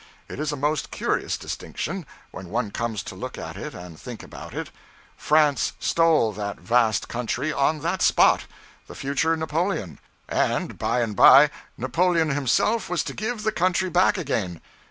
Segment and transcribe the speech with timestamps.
[0.27, 4.23] It is a most curious distinction, when one comes to look at it and think
[4.23, 4.71] about it.
[5.15, 8.45] France stole that vast country on that spot,
[8.87, 14.17] the future Napoleon; and by and by Napoleon himself was to give the country back
[14.17, 14.59] again!